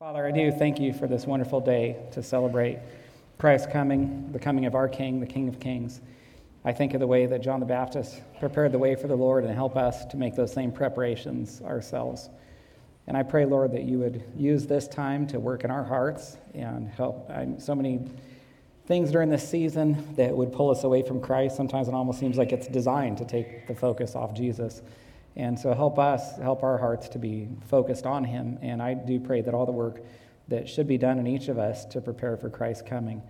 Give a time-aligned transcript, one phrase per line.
[0.00, 2.78] Father, I do thank you for this wonderful day to celebrate
[3.36, 6.00] Christ's coming, the coming of our King, the King of Kings.
[6.64, 9.44] I think of the way that John the Baptist prepared the way for the Lord
[9.44, 12.30] and help us to make those same preparations ourselves.
[13.08, 16.38] And I pray, Lord, that you would use this time to work in our hearts
[16.54, 17.28] and help.
[17.28, 18.00] I'm, so many
[18.86, 21.56] things during this season that would pull us away from Christ.
[21.56, 24.80] Sometimes it almost seems like it's designed to take the focus off Jesus.
[25.36, 28.58] And so help us, help our hearts to be focused on Him.
[28.62, 30.02] And I do pray that all the work
[30.48, 33.22] that should be done in each of us to prepare for Christ's coming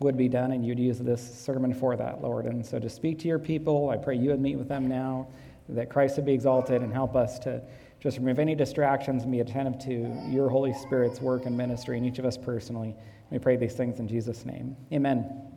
[0.00, 2.46] would be done, and you'd use this sermon for that, Lord.
[2.46, 5.28] And so to speak to your people, I pray you would meet with them now,
[5.68, 7.62] that Christ would be exalted, and help us to
[8.00, 12.04] just remove any distractions and be attentive to your Holy Spirit's work and ministry in
[12.04, 12.96] each of us personally.
[13.30, 14.76] We pray these things in Jesus' name.
[14.92, 15.51] Amen.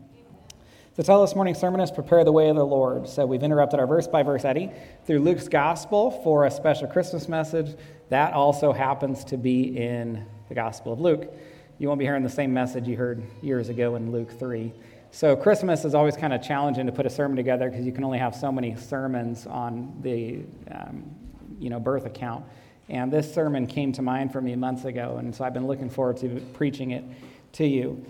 [0.98, 3.10] The of this morning's sermon is Prepare the Way of the Lord.
[3.10, 4.72] So we've interrupted our verse by verse Eddie
[5.06, 7.76] through Luke's Gospel for a special Christmas message.
[8.08, 11.34] That also happens to be in the Gospel of Luke.
[11.80, 14.72] You won't be hearing the same message you heard years ago in Luke 3.
[15.12, 18.06] So Christmas is always kind of challenging to put a sermon together because you can
[18.06, 21.14] only have so many sermons on the um,
[21.60, 22.46] you know, birth account.
[22.88, 25.90] And this sermon came to mind for me months ago, and so I've been looking
[25.90, 27.04] forward to preaching it
[27.52, 28.06] to you.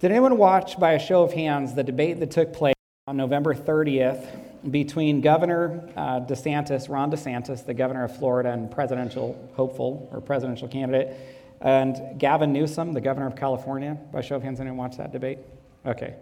[0.00, 2.74] Did anyone watch, by a show of hands, the debate that took place
[3.06, 9.50] on November 30th between Governor uh, DeSantis, Ron DeSantis, the governor of Florida and presidential
[9.56, 11.14] hopeful or presidential candidate,
[11.60, 13.98] and Gavin Newsom, the governor of California?
[14.10, 15.40] By show of hands, anyone watch that debate?
[15.84, 16.14] Okay.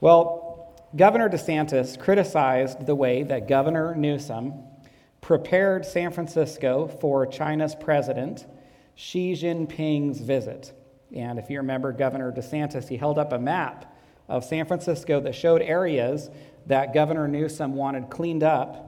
[0.00, 4.62] Well, Governor DeSantis criticized the way that Governor Newsom
[5.20, 8.46] prepared San Francisco for China's president
[8.94, 10.72] Xi Jinping's visit.
[11.14, 13.94] And if you remember Governor DeSantis, he held up a map
[14.28, 16.30] of San Francisco that showed areas
[16.66, 18.86] that Governor Newsom wanted cleaned up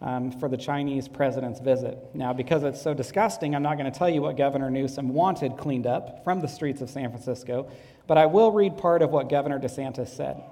[0.00, 1.98] um, for the Chinese president's visit.
[2.14, 5.56] Now, because it's so disgusting, I'm not going to tell you what Governor Newsom wanted
[5.56, 7.70] cleaned up from the streets of San Francisco,
[8.06, 10.42] but I will read part of what Governor DeSantis said.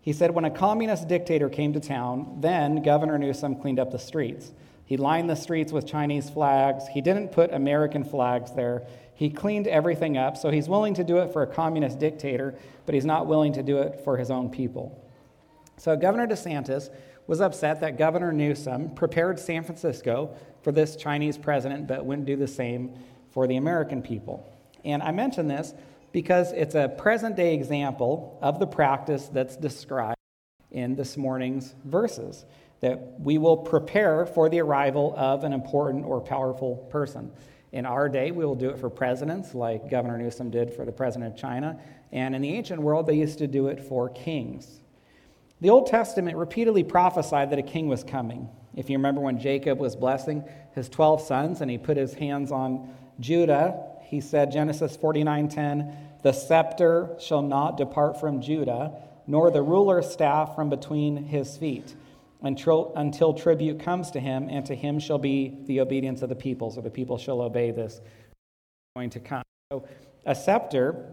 [0.00, 3.98] He said, When a communist dictator came to town, then Governor Newsom cleaned up the
[3.98, 4.52] streets.
[4.84, 6.86] He lined the streets with Chinese flags.
[6.86, 8.86] He didn't put American flags there.
[9.14, 12.94] He cleaned everything up, so he's willing to do it for a communist dictator, but
[12.94, 15.00] he's not willing to do it for his own people.
[15.76, 16.90] So Governor DeSantis
[17.26, 22.36] was upset that Governor Newsom prepared San Francisco for this Chinese president, but wouldn't do
[22.36, 22.98] the same
[23.30, 24.52] for the American people.
[24.84, 25.74] And I mention this
[26.12, 30.18] because it's a present day example of the practice that's described
[30.70, 32.44] in this morning's verses
[32.80, 37.32] that we will prepare for the arrival of an important or powerful person.
[37.74, 40.92] In our day, we will do it for presidents, like Governor Newsom did for the
[40.92, 41.76] president of China.
[42.12, 44.80] And in the ancient world, they used to do it for kings.
[45.60, 48.48] The Old Testament repeatedly prophesied that a king was coming.
[48.76, 50.44] If you remember when Jacob was blessing
[50.76, 56.32] his 12 sons and he put his hands on Judah, he said, Genesis 49:10, "The
[56.32, 58.92] scepter shall not depart from Judah,
[59.26, 61.96] nor the ruler's staff from between his feet."
[62.44, 66.36] Until, until tribute comes to him, and to him shall be the obedience of the
[66.36, 68.00] peoples, or the people shall obey this
[68.94, 69.42] going to come.
[69.72, 69.88] So,
[70.24, 71.12] a scepter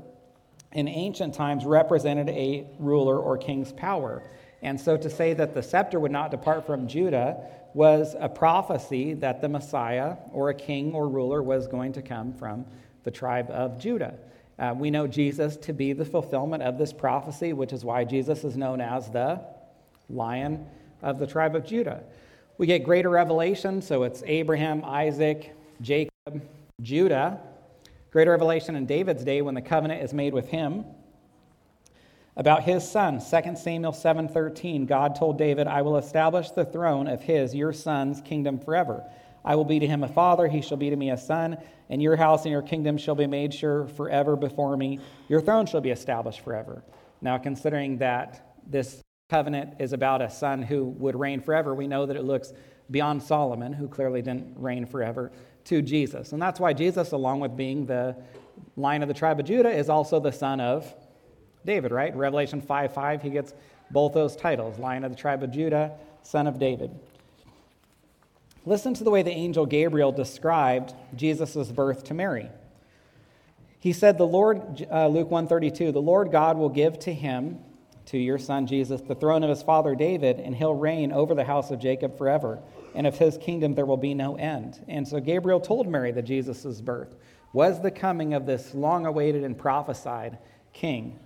[0.74, 4.24] in ancient times represented a ruler or king's power.
[4.62, 7.38] And so to say that the scepter would not depart from Judah
[7.74, 12.34] was a prophecy that the Messiah or a king or ruler was going to come
[12.34, 12.66] from
[13.04, 14.14] the tribe of Judah.
[14.60, 18.44] Uh, we know Jesus to be the fulfillment of this prophecy, which is why Jesus
[18.44, 19.42] is known as the
[20.10, 20.68] Lion
[21.02, 22.04] of the tribe of Judah.
[22.58, 26.42] We get greater revelation, so it's Abraham, Isaac, Jacob,
[26.82, 27.40] Judah.
[28.12, 30.86] Greater revelation in David's day when the covenant is made with him.
[32.36, 37.24] About his son, 2 Samuel 7:13, God told David, "I will establish the throne of
[37.24, 39.04] his, your son's kingdom forever.
[39.44, 41.58] I will be to him a father, he shall be to me a son,
[41.90, 45.00] and your house and your kingdom shall be made sure forever before me.
[45.28, 46.84] Your throne shall be established forever."
[47.22, 49.01] Now, considering that this
[49.32, 52.52] covenant is about a son who would reign forever, we know that it looks
[52.92, 55.32] beyond Solomon, who clearly didn't reign forever,
[55.64, 56.34] to Jesus.
[56.34, 58.18] And that's why Jesus, along with being the
[58.76, 60.94] line of the tribe of Judah, is also the son of
[61.66, 62.14] David, right?
[62.14, 63.54] Revelation 5 5, he gets
[63.90, 66.92] both those titles Lion of the tribe of Judah, son of David.
[68.66, 72.50] Listen to the way the angel Gabriel described Jesus' birth to Mary.
[73.80, 77.60] He said, The Lord, uh, Luke 132, the Lord God will give to him
[78.08, 81.44] to your son Jesus the throne of his father David, and he'll reign over the
[81.44, 82.60] house of Jacob forever.
[82.94, 84.84] And of his kingdom there will be no end.
[84.88, 87.16] And so Gabriel told Mary that Jesus' birth
[87.54, 90.38] was the coming of this long awaited and prophesied
[90.74, 91.20] king.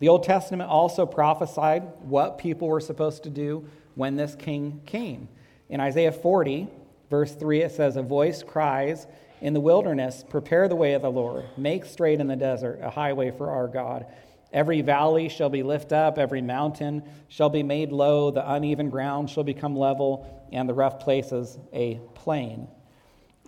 [0.00, 5.28] The Old Testament also prophesied what people were supposed to do when this king came.
[5.68, 6.68] In Isaiah 40,
[7.08, 9.06] verse 3, it says, A voice cries
[9.40, 12.90] in the wilderness, prepare the way of the Lord, make straight in the desert a
[12.90, 14.06] highway for our God.
[14.54, 19.28] Every valley shall be lifted up, every mountain shall be made low, the uneven ground
[19.28, 22.68] shall become level, and the rough places a plain.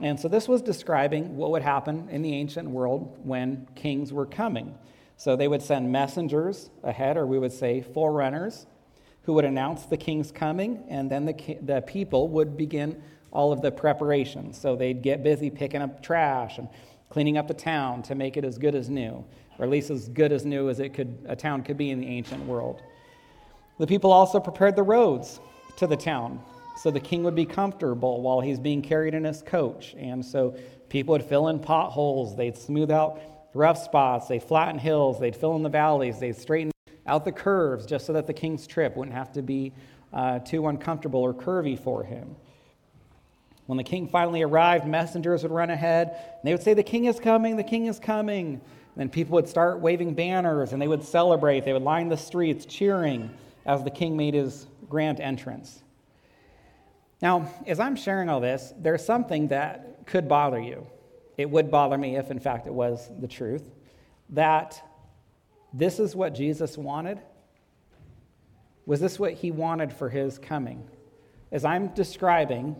[0.02, 4.26] And so this was describing what would happen in the ancient world when kings were
[4.26, 4.76] coming.
[5.16, 8.66] So they would send messengers ahead, or we would say forerunners,
[9.22, 13.00] who would announce the king's coming, and then the, the people would begin
[13.30, 14.60] all of the preparations.
[14.60, 16.68] So they'd get busy picking up trash and
[17.10, 19.24] cleaning up the town to make it as good as new,
[19.58, 22.00] or at least as good as new as it could, a town could be in
[22.00, 22.82] the ancient world.
[23.78, 25.40] The people also prepared the roads
[25.76, 26.40] to the town
[26.76, 29.94] so the king would be comfortable while he's being carried in his coach.
[29.98, 30.56] And so
[30.88, 33.20] people would fill in potholes, they'd smooth out
[33.54, 36.70] rough spots, they'd flatten hills, they'd fill in the valleys, they'd straighten
[37.06, 39.72] out the curves just so that the king's trip wouldn't have to be
[40.12, 42.36] uh, too uncomfortable or curvy for him.
[43.66, 47.06] When the king finally arrived, messengers would run ahead and they would say, The king
[47.06, 48.60] is coming, the king is coming.
[48.96, 51.64] Then people would start waving banners and they would celebrate.
[51.64, 53.30] They would line the streets cheering
[53.66, 55.82] as the king made his grand entrance.
[57.20, 60.86] Now, as I'm sharing all this, there's something that could bother you.
[61.36, 63.64] It would bother me if, in fact, it was the truth
[64.30, 64.82] that
[65.72, 67.20] this is what Jesus wanted.
[68.86, 70.88] Was this what he wanted for his coming?
[71.52, 72.76] As I'm describing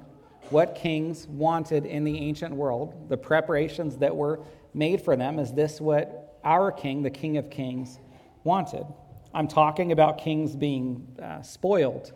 [0.51, 4.41] what kings wanted in the ancient world, the preparations that were
[4.77, 7.99] made for them, is this what our king, the King of Kings,
[8.45, 8.87] wanted?
[9.35, 12.13] I'm talking about kings being uh, spoiled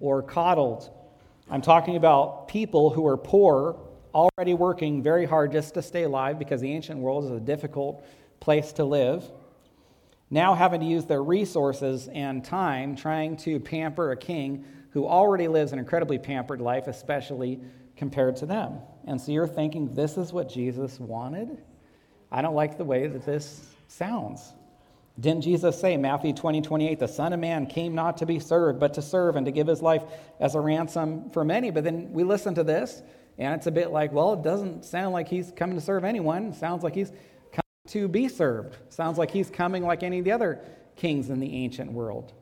[0.00, 0.90] or coddled.
[1.50, 3.80] I'm talking about people who are poor,
[4.14, 8.06] already working very hard just to stay alive because the ancient world is a difficult
[8.40, 9.30] place to live.
[10.30, 15.48] Now having to use their resources and time trying to pamper a king who already
[15.48, 17.60] lives an incredibly pampered life, especially
[17.96, 18.78] compared to them.
[19.06, 21.58] And so you're thinking, this is what Jesus wanted?
[22.34, 24.52] I don't like the way that this sounds.
[25.20, 28.80] Didn't Jesus say, Matthew 20, 28, the Son of Man came not to be served,
[28.80, 30.02] but to serve and to give his life
[30.40, 31.70] as a ransom for many?
[31.70, 33.02] But then we listen to this,
[33.38, 36.46] and it's a bit like, well, it doesn't sound like he's coming to serve anyone.
[36.46, 37.10] It sounds like he's
[37.52, 38.74] coming to be served.
[38.84, 40.60] It sounds like he's coming like any of the other
[40.96, 42.32] kings in the ancient world.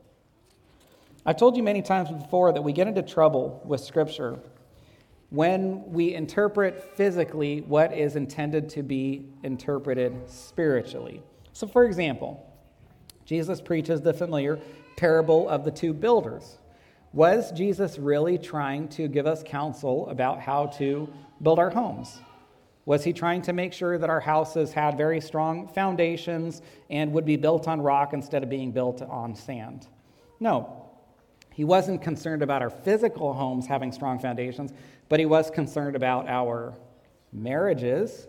[1.26, 4.38] I've told you many times before that we get into trouble with Scripture
[5.32, 11.22] when we interpret physically what is intended to be interpreted spiritually.
[11.54, 12.46] So, for example,
[13.24, 14.60] Jesus preaches the familiar
[14.98, 16.58] parable of the two builders.
[17.14, 22.20] Was Jesus really trying to give us counsel about how to build our homes?
[22.84, 27.24] Was he trying to make sure that our houses had very strong foundations and would
[27.24, 29.86] be built on rock instead of being built on sand?
[30.40, 30.90] No.
[31.54, 34.72] He wasn't concerned about our physical homes having strong foundations,
[35.12, 36.72] but he was concerned about our
[37.34, 38.28] marriages,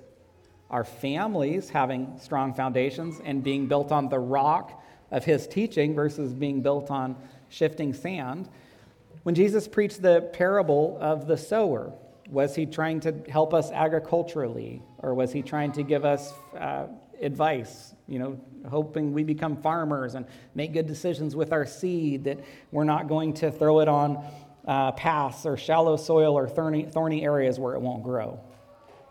[0.69, 6.33] our families having strong foundations and being built on the rock of his teaching versus
[6.33, 7.15] being built on
[7.47, 8.49] shifting sand.
[9.23, 11.93] When Jesus preached the parable of the sower,
[12.29, 16.87] was he trying to help us agriculturally or was he trying to give us uh,
[17.21, 18.37] advice you know
[18.69, 20.25] hoping we become farmers and
[20.55, 22.39] make good decisions with our seed that
[22.71, 24.23] we're not going to throw it on
[24.65, 28.39] uh, paths or shallow soil or thorny, thorny areas where it won't grow.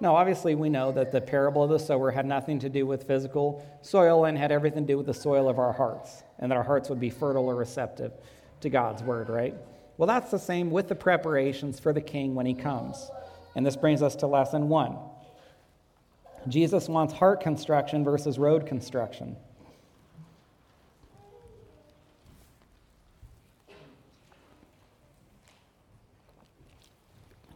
[0.00, 3.06] No obviously we know that the parable of the sower had nothing to do with
[3.06, 6.56] physical soil and had everything to do with the soil of our hearts and that
[6.56, 8.12] our hearts would be fertile or receptive
[8.60, 9.54] to god's word right?
[9.98, 13.10] Well that's the same with the preparations for the king when he comes.
[13.54, 14.96] And this brings us to lesson one.
[16.48, 19.36] Jesus wants heart construction versus road construction.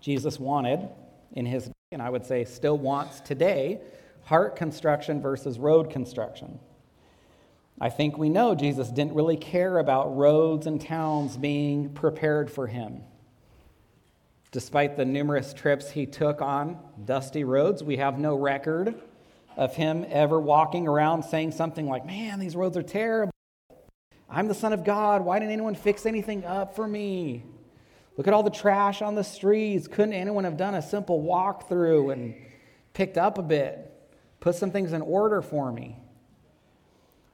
[0.06, 0.88] Jesus wanted
[1.32, 3.80] in his, and I would say still wants today,
[4.22, 6.60] heart construction versus road construction.
[7.80, 12.68] I think we know Jesus didn't really care about roads and towns being prepared for
[12.68, 13.00] him.
[14.52, 18.94] Despite the numerous trips he took on dusty roads, we have no record
[19.56, 23.32] of him ever walking around saying something like, Man, these roads are terrible.
[24.30, 25.22] I'm the Son of God.
[25.22, 27.42] Why didn't anyone fix anything up for me?
[28.16, 29.86] Look at all the trash on the streets.
[29.88, 32.34] Couldn't anyone have done a simple walk through and
[32.94, 33.92] picked up a bit,
[34.40, 35.96] put some things in order for me?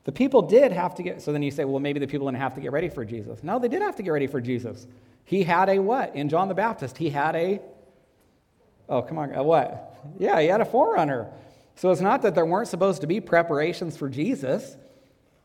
[0.04, 2.40] The people did have to get, so then you say, well, maybe the people didn't
[2.40, 3.44] have to get ready for Jesus.
[3.44, 4.88] No, they did have to get ready for Jesus.
[5.24, 6.16] He had a what?
[6.16, 7.60] In John the Baptist, he had a,
[8.88, 9.96] oh, come on, a what?
[10.18, 11.30] Yeah, he had a forerunner.
[11.76, 14.76] So it's not that there weren't supposed to be preparations for Jesus.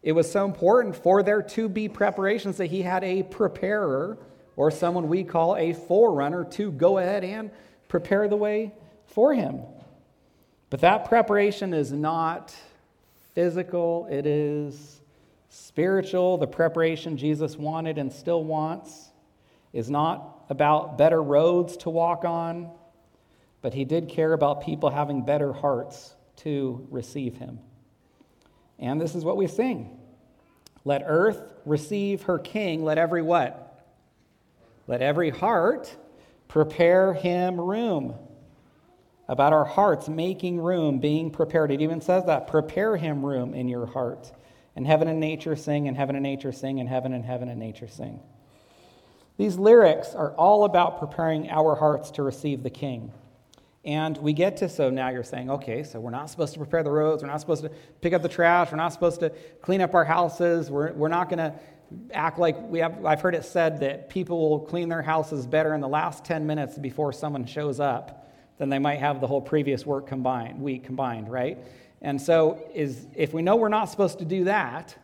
[0.01, 4.17] It was so important for there to be preparations that he had a preparer
[4.58, 7.50] or someone we call a forerunner to go ahead and
[7.88, 8.74] prepare the way
[9.06, 9.62] for him.
[10.70, 12.54] But that preparation is not
[13.34, 15.00] physical, it is
[15.50, 16.38] spiritual.
[16.38, 19.10] The preparation Jesus wanted and still wants
[19.72, 22.72] is not about better roads to walk on,
[23.62, 27.60] but he did care about people having better hearts to receive him.
[28.80, 30.00] And this is what we sing.
[30.84, 33.67] Let earth receive her king, let every what?
[34.88, 35.96] Let every heart
[36.48, 38.15] prepare him room.
[39.27, 41.70] About our hearts making room, being prepared.
[41.72, 44.32] It even says that prepare him room in your heart.
[44.75, 47.60] And heaven and nature sing, and heaven and nature sing, and heaven and heaven and
[47.60, 48.22] nature sing.
[49.36, 53.12] These lyrics are all about preparing our hearts to receive the king.
[53.84, 56.84] And we get to, so now you're saying, okay, so we're not supposed to prepare
[56.84, 57.70] the roads, we're not supposed to
[58.01, 59.29] pick up the trash, we're not supposed to
[59.62, 61.53] clean up our houses, we're, we're not going to
[62.13, 65.74] act like we have, I've heard it said that people will clean their houses better
[65.74, 68.27] in the last 10 minutes before someone shows up
[68.58, 71.58] than they might have the whole previous work combined, week combined, right?
[72.01, 74.96] And so is, if we know we're not supposed to do that,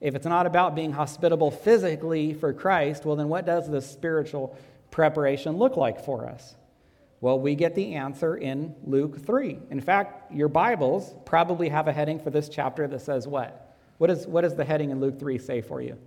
[0.00, 4.56] if it's not about being hospitable physically for Christ, well, then what does the spiritual
[4.90, 6.54] preparation look like for us?
[7.20, 9.58] Well, we get the answer in Luke 3.
[9.70, 13.76] In fact, your Bibles probably have a heading for this chapter that says what?
[13.98, 15.98] What, is, what does the heading in Luke 3 say for you?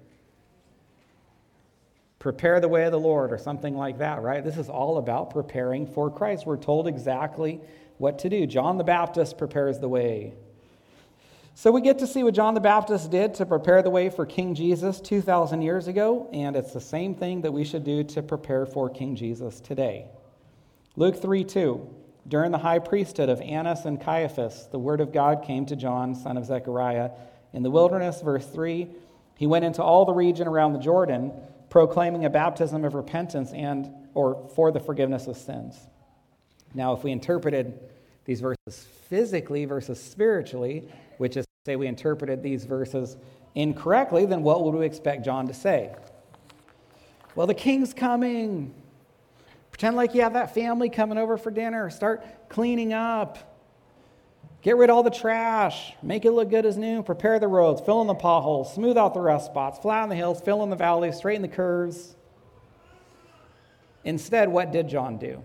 [2.23, 4.41] Prepare the way of the Lord, or something like that, right?
[4.41, 6.45] This is all about preparing for Christ.
[6.45, 7.59] We're told exactly
[7.97, 8.47] what to do.
[8.47, 10.33] John the Baptist prepares the way.
[11.53, 14.25] So we get to see what John the Baptist did to prepare the way for
[14.25, 18.23] King Jesus 2,000 years ago, and it's the same thing that we should do to
[18.23, 20.05] prepare for King Jesus today.
[20.95, 21.93] Luke 3 2.
[22.29, 26.15] During the high priesthood of Annas and Caiaphas, the word of God came to John,
[26.15, 27.09] son of Zechariah.
[27.51, 28.87] In the wilderness, verse 3,
[29.35, 31.33] he went into all the region around the Jordan,
[31.73, 35.75] proclaiming a baptism of repentance and or for the forgiveness of sins.
[36.75, 37.79] Now, if we interpreted
[38.25, 40.87] these verses physically versus spiritually,
[41.17, 43.17] which is to say we interpreted these verses
[43.55, 45.95] incorrectly, then what would we expect John to say?
[47.33, 48.71] Well, the king's coming.
[49.71, 51.89] Pretend like you have that family coming over for dinner.
[51.89, 53.52] Start cleaning up.
[54.63, 55.93] Get rid of all the trash.
[56.01, 57.03] Make it look good as new.
[57.03, 57.81] Prepare the roads.
[57.81, 58.73] Fill in the potholes.
[58.73, 59.77] Smooth out the rough spots.
[59.79, 60.39] Flatten the hills.
[60.39, 61.17] Fill in the valleys.
[61.17, 62.15] Straighten the curves.
[64.05, 65.43] Instead, what did John do?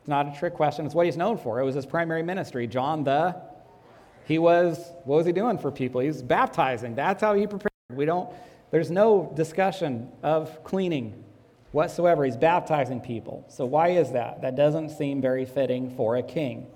[0.00, 0.84] It's not a trick question.
[0.84, 1.60] It's what he's known for.
[1.60, 2.66] It was his primary ministry.
[2.66, 3.40] John the,
[4.26, 6.02] he was, what was he doing for people?
[6.02, 6.94] He was baptizing.
[6.94, 7.70] That's how he prepared.
[7.90, 8.30] We don't,
[8.70, 11.24] there's no discussion of cleaning
[11.72, 12.24] whatsoever.
[12.24, 13.44] He's baptizing people.
[13.48, 14.42] So, why is that?
[14.42, 16.66] That doesn't seem very fitting for a king.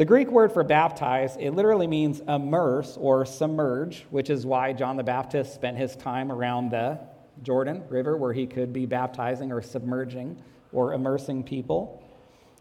[0.00, 4.96] The Greek word for baptize, it literally means immerse or submerge, which is why John
[4.96, 6.98] the Baptist spent his time around the
[7.42, 10.42] Jordan River where he could be baptizing or submerging
[10.72, 12.02] or immersing people.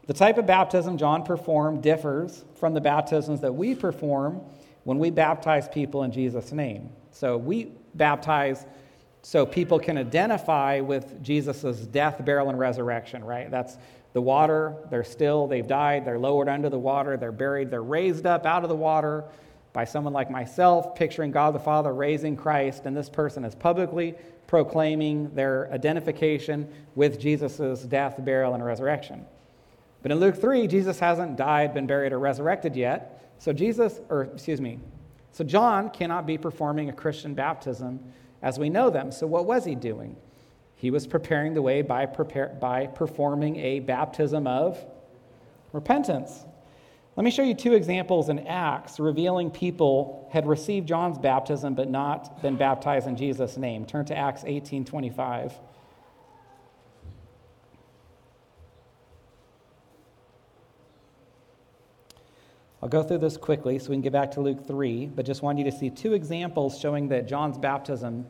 [0.06, 4.42] The type of baptism John performed differs from the baptisms that we perform
[4.84, 6.90] when we baptize people in Jesus' name.
[7.12, 8.66] So we baptize
[9.22, 13.50] so people can identify with Jesus' death, burial, and resurrection, right?
[13.50, 13.78] That's
[14.14, 18.26] the water, they're still, they've died, they're lowered under the water, they're buried, they're raised
[18.26, 19.24] up out of the water
[19.72, 24.16] by someone like myself, picturing God the Father raising Christ, and this person is publicly
[24.48, 29.26] proclaiming their identification with Jesus' death, burial, and resurrection.
[30.02, 33.32] But in Luke 3, Jesus hasn't died, been buried, or resurrected yet.
[33.38, 34.80] So Jesus, or excuse me,
[35.32, 38.00] so John cannot be performing a Christian baptism
[38.42, 39.12] as we know them.
[39.12, 40.16] So, what was he doing?
[40.80, 44.82] He was preparing the way by, prepare, by performing a baptism of
[45.74, 46.46] repentance.
[47.18, 51.90] Let me show you two examples in Acts revealing people had received John's baptism but
[51.90, 53.86] not been baptized in Jesus' name.
[53.86, 55.54] Turn to Acts 18 25.
[62.82, 65.42] I'll go through this quickly so we can get back to Luke 3, but just
[65.42, 68.28] want you to see two examples showing that John's baptism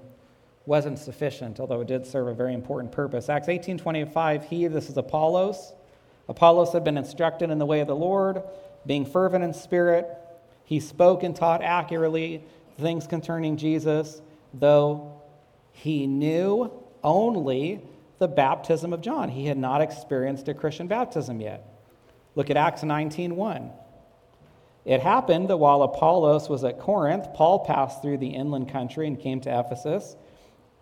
[0.70, 3.28] wasn't sufficient, although it did serve a very important purpose.
[3.28, 5.74] Acts 18:25, he, this is Apollos.
[6.30, 8.44] Apollos had been instructed in the way of the Lord,
[8.86, 10.08] being fervent in spirit.
[10.64, 12.44] He spoke and taught accurately
[12.78, 14.22] things concerning Jesus,
[14.54, 15.20] though
[15.72, 16.72] he knew
[17.04, 17.82] only
[18.20, 19.28] the baptism of John.
[19.30, 21.66] He had not experienced a Christian baptism yet.
[22.36, 23.72] Look at Acts 19:1.
[24.86, 29.20] It happened that while Apollos was at Corinth, Paul passed through the inland country and
[29.20, 30.16] came to Ephesus.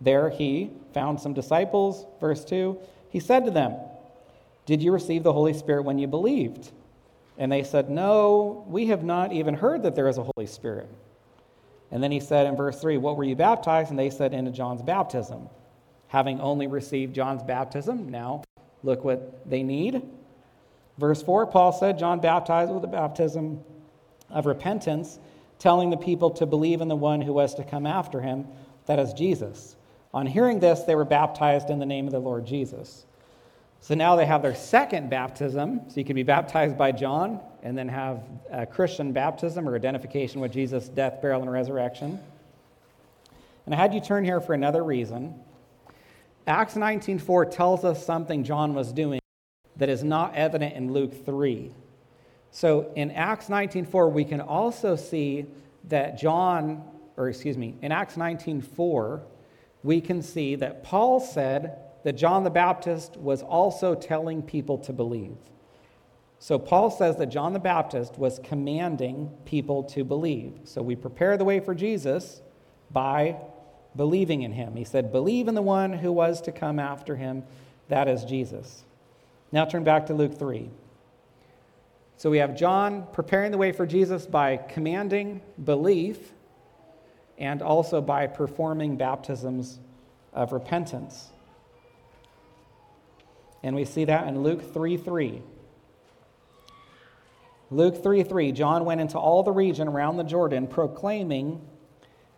[0.00, 2.06] There he found some disciples.
[2.20, 2.78] Verse 2
[3.10, 3.76] He said to them,
[4.66, 6.70] Did you receive the Holy Spirit when you believed?
[7.36, 10.88] And they said, No, we have not even heard that there is a Holy Spirit.
[11.90, 13.90] And then he said in verse 3, What were you baptized?
[13.90, 15.48] And they said, Into John's baptism.
[16.08, 18.42] Having only received John's baptism, now
[18.82, 20.02] look what they need
[20.98, 23.62] Verse 4, Paul said, John baptized with the baptism
[24.30, 25.18] of repentance,
[25.58, 28.46] telling the people to believe in the one who was to come after him,
[28.86, 29.76] that is Jesus.
[30.14, 33.04] On hearing this, they were baptized in the name of the Lord Jesus.
[33.80, 35.82] So now they have their second baptism.
[35.88, 40.40] So you can be baptized by John and then have a Christian baptism or identification
[40.40, 42.18] with Jesus' death, burial, and resurrection.
[43.66, 45.34] And I had you turn here for another reason.
[46.46, 49.20] Acts 19:4 tells us something John was doing
[49.76, 51.70] that is not evident in Luke 3.
[52.50, 55.46] So in Acts 19:4 we can also see
[55.84, 56.82] that John
[57.18, 59.20] or excuse me, in Acts 19:4
[59.82, 64.92] we can see that Paul said that John the Baptist was also telling people to
[64.92, 65.36] believe.
[66.38, 70.52] So Paul says that John the Baptist was commanding people to believe.
[70.64, 72.40] So we prepare the way for Jesus
[72.90, 73.36] by
[73.96, 74.76] believing in him.
[74.76, 77.42] He said, Believe in the one who was to come after him,
[77.88, 78.84] that is Jesus.
[79.50, 80.70] Now turn back to Luke 3.
[82.16, 86.32] So we have John preparing the way for Jesus by commanding belief
[87.38, 89.78] and also by performing baptisms
[90.32, 91.28] of repentance.
[93.62, 95.42] And we see that in Luke 3 3.
[97.70, 101.60] Luke 3 3, John went into all the region around the Jordan proclaiming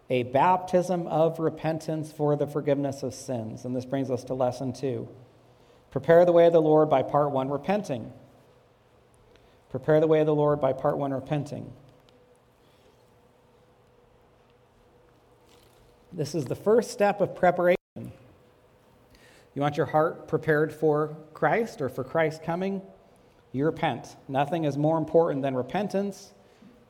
[0.08, 3.64] a baptism of repentance for the forgiveness of sins.
[3.64, 5.08] And this brings us to lesson two.
[5.92, 8.12] Prepare the way of the Lord by part one, repenting.
[9.70, 11.72] Prepare the way of the Lord by part one, repenting.
[16.12, 17.76] This is the first step of preparation.
[17.96, 22.82] You want your heart prepared for Christ or for Christ coming?
[23.52, 24.16] You repent.
[24.28, 26.32] Nothing is more important than repentance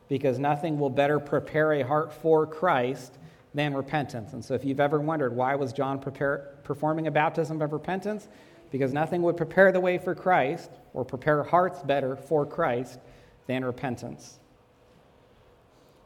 [0.09, 3.19] because nothing will better prepare a heart for Christ
[3.55, 4.33] than repentance.
[4.33, 8.29] And so, if you've ever wondered why was John prepare, performing a baptism of repentance,
[8.71, 13.01] because nothing would prepare the way for Christ or prepare hearts better for Christ
[13.47, 14.39] than repentance.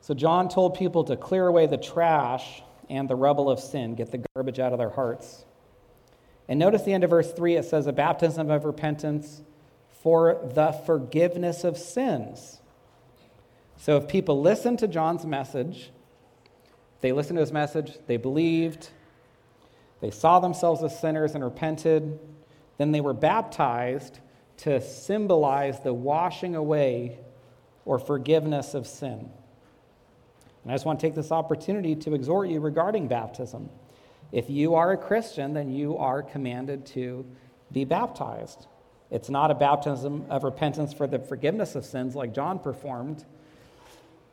[0.00, 4.10] So, John told people to clear away the trash and the rubble of sin, get
[4.10, 5.44] the garbage out of their hearts.
[6.48, 9.42] And notice the end of verse 3 it says, A baptism of repentance
[10.02, 12.60] for the forgiveness of sins.
[13.76, 15.90] So if people listen to John's message,
[17.00, 18.90] they listened to his message, they believed,
[20.00, 22.18] they saw themselves as sinners and repented,
[22.78, 24.20] then they were baptized
[24.58, 27.18] to symbolize the washing away
[27.84, 29.30] or forgiveness of sin.
[30.64, 33.68] And I just want to take this opportunity to exhort you regarding baptism.
[34.32, 37.24] If you are a Christian, then you are commanded to
[37.70, 38.66] be baptized.
[39.10, 43.24] It's not a baptism of repentance for the forgiveness of sins like John performed.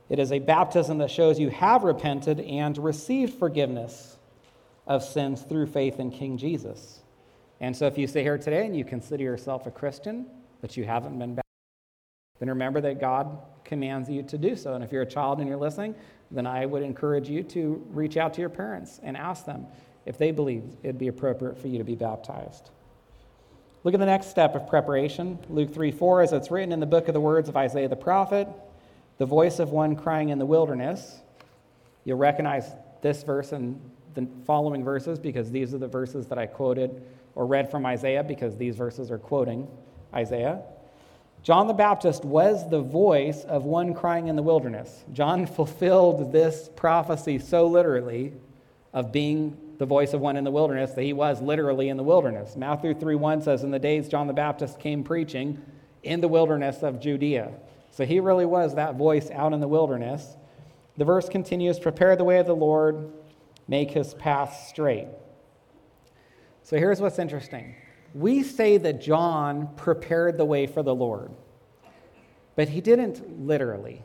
[0.10, 4.17] It is a baptism that shows you have repented and received forgiveness
[4.88, 7.02] of sins through faith in King Jesus.
[7.60, 10.26] And so if you sit here today and you consider yourself a Christian,
[10.62, 11.46] but you haven't been baptized,
[12.39, 14.74] then remember that God commands you to do so.
[14.74, 15.94] And if you're a child and you're listening,
[16.32, 19.67] then I would encourage you to reach out to your parents and ask them
[20.06, 22.70] if they believe it'd be appropriate for you to be baptized.
[23.84, 25.39] Look at the next step of preparation.
[25.50, 27.96] Luke 3 4, as it's written in the book of the words of Isaiah the
[27.96, 28.48] prophet,
[29.17, 31.20] the voice of one crying in the wilderness.
[32.06, 33.80] You'll recognize this verse and
[34.13, 37.04] the following verses because these are the verses that I quoted
[37.36, 39.67] or read from Isaiah because these verses are quoting
[40.13, 40.62] Isaiah.
[41.44, 45.04] John the Baptist was the voice of one crying in the wilderness.
[45.12, 48.34] John fulfilled this prophecy so literally
[48.94, 52.04] of being the voice of one in the wilderness that he was literally in the
[52.04, 52.56] wilderness.
[52.56, 55.60] Matthew 3 1 says, In the days John the Baptist came preaching
[56.04, 57.52] in the wilderness of Judea.
[57.90, 60.36] So he really was that voice out in the wilderness.
[60.98, 63.12] The verse continues Prepare the way of the Lord,
[63.68, 65.08] make his path straight.
[66.62, 67.76] So here's what's interesting
[68.13, 71.32] we say that John prepared the way for the Lord,
[72.56, 74.02] but he didn't literally,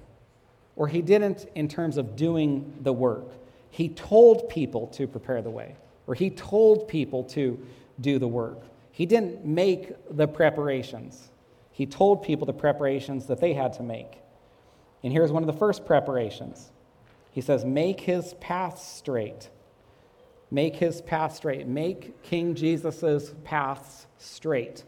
[0.76, 3.32] or he didn't in terms of doing the work.
[3.70, 7.58] He told people to prepare the way, or he told people to
[8.00, 8.62] do the work.
[8.92, 11.30] He didn't make the preparations.
[11.72, 14.20] He told people the preparations that they had to make.
[15.02, 16.70] And here's one of the first preparations.
[17.30, 19.50] He says, Make his path straight.
[20.50, 21.66] Make his path straight.
[21.66, 24.84] Make King Jesus' paths straight.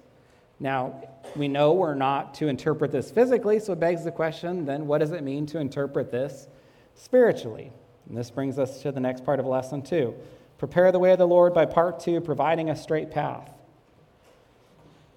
[0.60, 1.02] Now,
[1.36, 4.98] we know we're not to interpret this physically, so it begs the question then, what
[4.98, 6.48] does it mean to interpret this
[6.94, 7.72] spiritually?
[8.08, 10.14] And this brings us to the next part of lesson two.
[10.58, 13.52] Prepare the way of the Lord by part two, providing a straight path.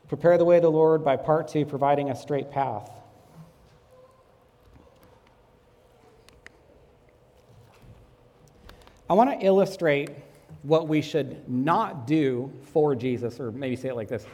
[0.07, 2.91] Prepare the way of the Lord by part two, providing a straight path.
[9.09, 10.09] I want to illustrate
[10.63, 14.25] what we should not do for Jesus, or maybe say it like this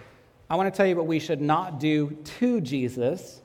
[0.49, 3.41] I want to tell you what we should not do to Jesus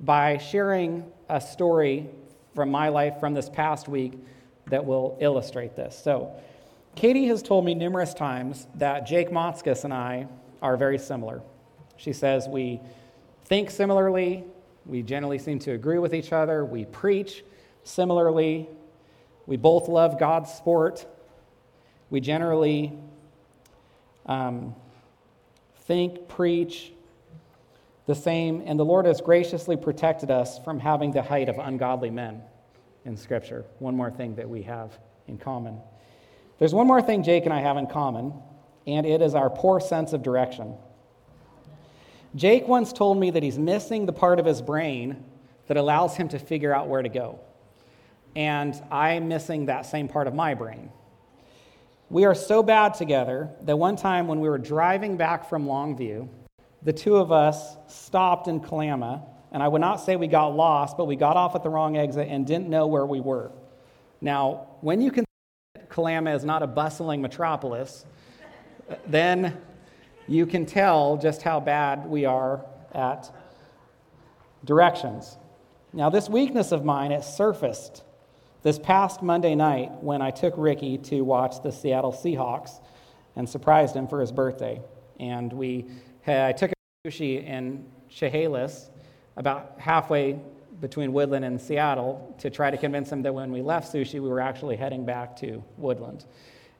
[0.00, 2.08] by sharing a story
[2.54, 4.14] from my life from this past week
[4.66, 5.98] that will illustrate this.
[5.98, 6.34] So,
[6.94, 10.26] Katie has told me numerous times that Jake Motzkus and I
[10.60, 11.42] are very similar.
[11.96, 12.80] She says we
[13.44, 14.44] think similarly,
[14.86, 17.44] we generally seem to agree with each other, we preach
[17.84, 18.68] similarly,
[19.46, 21.06] we both love God's sport,
[22.10, 22.98] we generally
[24.26, 24.74] um,
[25.82, 26.92] think, preach
[28.06, 32.10] the same, and the Lord has graciously protected us from having the height of ungodly
[32.10, 32.42] men
[33.04, 33.64] in Scripture.
[33.78, 35.78] One more thing that we have in common.
[36.58, 38.32] There's one more thing Jake and I have in common,
[38.86, 40.74] and it is our poor sense of direction.
[42.34, 45.24] Jake once told me that he's missing the part of his brain
[45.66, 47.40] that allows him to figure out where to go.
[48.36, 50.90] And I'm missing that same part of my brain.
[52.10, 56.26] We are so bad together that one time when we were driving back from Longview,
[56.82, 60.96] the two of us stopped in Kalama, and I would not say we got lost,
[60.96, 63.50] but we got off at the wrong exit and didn't know where we were.
[64.22, 65.26] Now, when you consider
[65.74, 68.06] that Kalama is not a bustling metropolis,
[69.06, 69.58] then
[70.26, 73.30] you can tell just how bad we are at
[74.64, 75.36] directions.
[75.92, 78.02] Now, this weakness of mine, it surfaced
[78.62, 82.80] this past Monday night when I took Ricky to watch the Seattle Seahawks
[83.36, 84.80] and surprised him for his birthday.
[85.20, 85.86] And we
[86.22, 88.90] had, I took him to sushi in Chehalis,
[89.36, 90.40] about halfway
[90.80, 94.28] between Woodland and Seattle, to try to convince him that when we left sushi, we
[94.28, 96.24] were actually heading back to Woodland.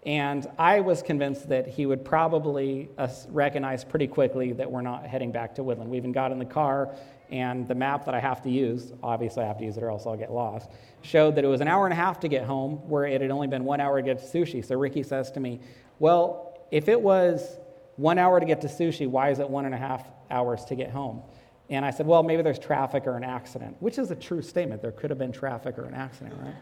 [0.05, 5.07] And I was convinced that he would probably uh, recognize pretty quickly that we're not
[5.07, 5.91] heading back to Woodland.
[5.91, 6.95] We even got in the car,
[7.31, 9.91] and the map that I have to use, obviously I have to use it or
[9.91, 10.71] else I'll get lost,
[11.03, 13.31] showed that it was an hour and a half to get home, where it had
[13.31, 14.65] only been one hour to get to sushi.
[14.65, 15.61] So Ricky says to me,
[15.99, 17.59] Well, if it was
[17.97, 20.75] one hour to get to sushi, why is it one and a half hours to
[20.75, 21.23] get home?
[21.71, 24.81] And I said, Well, maybe there's traffic or an accident, which is a true statement.
[24.81, 26.55] There could have been traffic or an accident, right?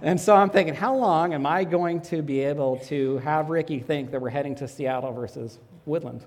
[0.00, 3.80] And so I'm thinking, how long am I going to be able to have Ricky
[3.80, 6.24] think that we're heading to Seattle versus Woodland?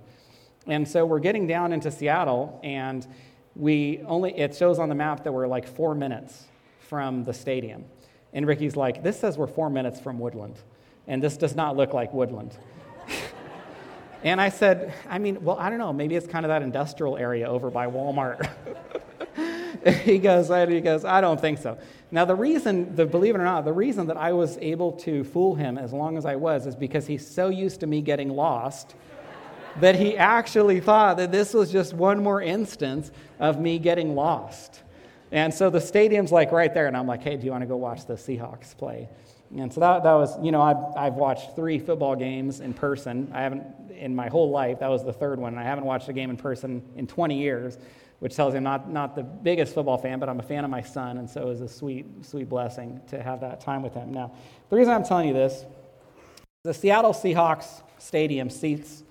[0.68, 3.08] And so we're getting down into Seattle, and
[3.56, 6.46] we only, it shows on the map that we're like four minutes
[6.80, 7.86] from the stadium.
[8.34, 10.56] And Ricky's like, this says we're four minutes from Woodland,
[11.08, 12.58] and this does not look like Woodland.
[14.24, 17.18] and I said, I mean, well, I don't know, maybe it's kind of that industrial
[17.18, 18.50] area over by Walmart.
[20.04, 21.78] he goes, he goes, I don't think so.
[22.10, 25.24] Now, the reason, the, believe it or not, the reason that I was able to
[25.24, 28.30] fool him as long as I was is because he's so used to me getting
[28.30, 28.96] lost
[29.80, 34.82] that he actually thought that this was just one more instance of me getting lost.
[35.32, 37.68] And so the stadium's like right there, and I'm like, hey, do you want to
[37.68, 39.08] go watch the Seahawks play?
[39.56, 43.32] And so that, that was, you know, I've, I've watched three football games in person.
[43.34, 45.58] I haven't, in my whole life, that was the third one.
[45.58, 47.78] I haven't watched a game in person in 20 years
[48.22, 50.70] which tells you I'm not, not the biggest football fan, but I'm a fan of
[50.70, 53.96] my son, and so it was a sweet, sweet blessing to have that time with
[53.96, 54.14] him.
[54.14, 54.32] Now,
[54.70, 55.66] the reason I'm telling you this,
[56.62, 59.02] the Seattle Seahawks stadium seats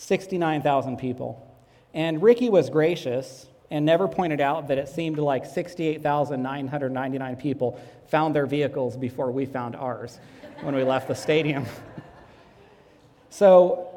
[0.00, 1.46] 69,000 people.
[1.92, 8.34] And Ricky was gracious and never pointed out that it seemed like 68,999 people found
[8.34, 10.18] their vehicles before we found ours
[10.62, 11.66] when we left the stadium.
[13.30, 13.88] so,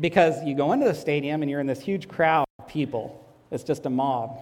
[0.00, 3.64] because you go into the stadium and you're in this huge crowd of people, it's
[3.64, 4.40] just a mob.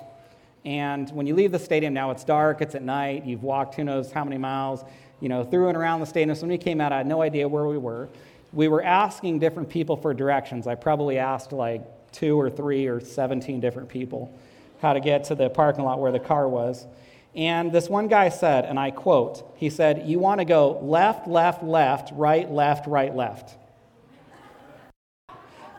[0.64, 3.82] And when you leave the stadium now, it's dark, it's at night, you've walked who
[3.82, 4.84] knows how many miles,
[5.20, 6.36] you know, through and around the stadium.
[6.36, 8.08] So when we came out, I had no idea where we were.
[8.54, 10.68] We were asking different people for directions.
[10.68, 14.32] I probably asked like two or three or 17 different people
[14.80, 16.86] how to get to the parking lot where the car was.
[17.34, 21.26] And this one guy said, and I quote, he said, You want to go left,
[21.26, 23.56] left, left, right, left, right, left.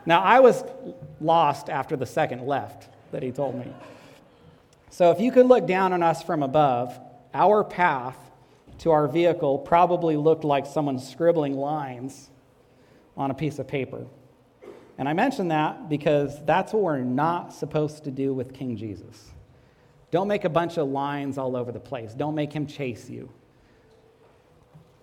[0.04, 0.62] Now, I was
[1.18, 3.72] lost after the second left that he told me.
[4.90, 6.98] So if you could look down on us from above,
[7.32, 8.18] our path
[8.80, 12.30] to our vehicle probably looked like someone scribbling lines
[13.16, 14.06] on a piece of paper.
[14.98, 19.32] And I mention that because that's what we're not supposed to do with King Jesus.
[20.10, 22.14] Don't make a bunch of lines all over the place.
[22.14, 23.30] Don't make him chase you.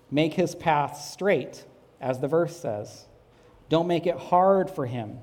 [0.09, 1.65] Make his path straight,
[2.01, 3.05] as the verse says.
[3.69, 5.19] Don't make it hard for him.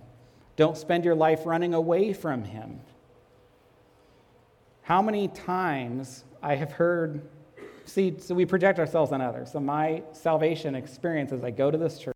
[0.61, 2.81] Don't spend your life running away from Him.
[4.83, 7.23] How many times I have heard,
[7.87, 9.53] see, so we project ourselves on others.
[9.53, 12.15] So my salvation experience is I go to this church,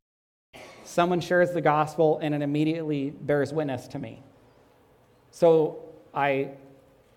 [0.95, 4.23] someone shares the gospel, and it immediately bears witness to me.
[5.33, 5.83] So
[6.15, 6.51] I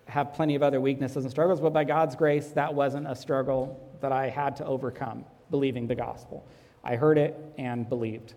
[0.06, 3.80] have plenty of other weaknesses and struggles, but by God's grace, that wasn't a struggle
[4.00, 6.44] that I had to overcome, believing the gospel.
[6.82, 8.34] I heard it and believed.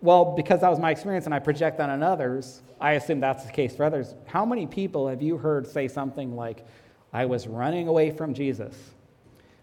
[0.00, 3.44] Well, because that was my experience and I project that on others, I assume that's
[3.44, 4.16] the case for others.
[4.26, 6.66] How many people have you heard say something like,
[7.12, 8.74] I was running away from Jesus?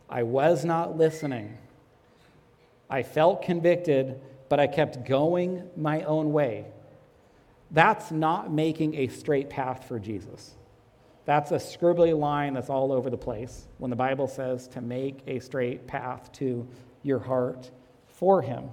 [0.10, 1.58] I was not listening.
[2.90, 6.66] I felt convicted, but I kept going my own way.
[7.72, 10.56] That's not making a straight path for Jesus.
[11.26, 15.20] That's a scribbly line that's all over the place when the Bible says to make
[15.28, 16.68] a straight path to
[17.04, 17.70] your heart
[18.08, 18.70] for Him.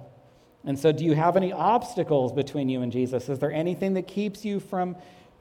[0.65, 3.29] And so, do you have any obstacles between you and Jesus?
[3.29, 4.95] Is there anything that keeps you from,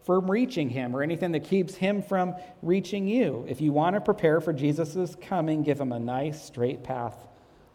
[0.05, 3.47] from reaching Him or anything that keeps Him from reaching you?
[3.49, 7.17] If you want to prepare for Jesus' coming, give Him a nice straight path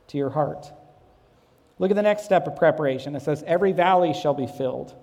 [0.10, 0.72] to your heart.
[1.82, 3.16] Look at the next step of preparation.
[3.16, 4.94] It says, Every valley shall be filled.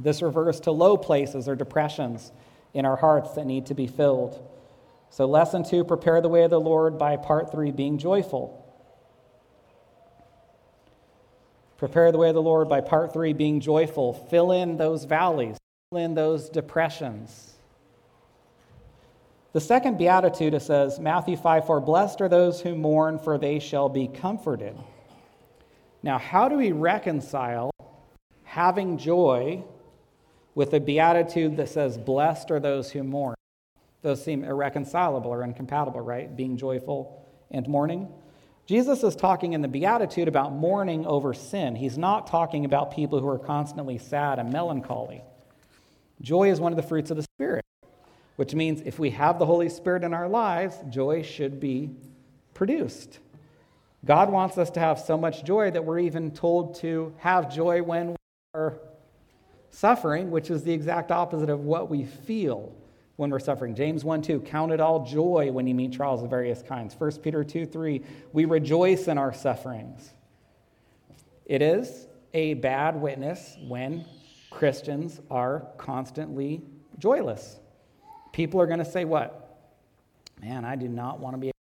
[0.00, 2.32] This refers to low places or depressions
[2.74, 4.44] in our hearts that need to be filled.
[5.10, 8.60] So, lesson two prepare the way of the Lord by part three being joyful.
[11.76, 14.14] Prepare the way of the Lord by part three being joyful.
[14.14, 15.56] Fill in those valleys,
[15.92, 17.52] fill in those depressions.
[19.52, 23.60] The second beatitude it says, Matthew 5 4, blessed are those who mourn, for they
[23.60, 24.76] shall be comforted.
[26.04, 27.70] Now, how do we reconcile
[28.44, 29.64] having joy
[30.54, 33.34] with a beatitude that says, Blessed are those who mourn.
[34.02, 36.36] Those seem irreconcilable or incompatible, right?
[36.36, 38.12] Being joyful and mourning.
[38.66, 41.74] Jesus is talking in the Beatitude about mourning over sin.
[41.74, 45.22] He's not talking about people who are constantly sad and melancholy.
[46.20, 47.64] Joy is one of the fruits of the Spirit,
[48.36, 51.96] which means if we have the Holy Spirit in our lives, joy should be
[52.52, 53.20] produced.
[54.04, 57.82] God wants us to have so much joy that we're even told to have joy
[57.82, 58.16] when we
[58.54, 58.78] are
[59.70, 62.74] suffering, which is the exact opposite of what we feel
[63.16, 63.74] when we're suffering.
[63.74, 66.94] James 1 2, count it all joy when you meet trials of various kinds.
[66.98, 70.12] 1 Peter 2 3, we rejoice in our sufferings.
[71.46, 74.04] It is a bad witness when
[74.50, 76.62] Christians are constantly
[76.98, 77.58] joyless.
[78.32, 79.40] People are going to say, What?
[80.42, 81.53] Man, I do not want to be.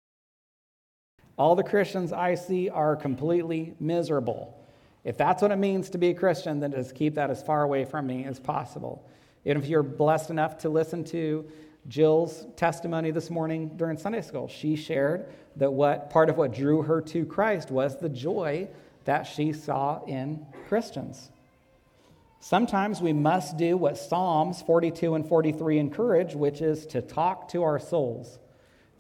[1.38, 4.58] All the Christians I see are completely miserable.
[5.04, 7.64] If that's what it means to be a Christian, then just keep that as far
[7.64, 9.08] away from me as possible.
[9.46, 11.50] And if you're blessed enough to listen to
[11.88, 16.84] Jill's testimony this morning during Sunday school, she shared that what part of what drew
[16.84, 18.68] her to Christ was the joy
[19.06, 21.32] that she saw in Christians.
[22.40, 27.64] Sometimes we must do what Psalms 42 and 43 encourage, which is to talk to
[27.64, 28.40] our souls.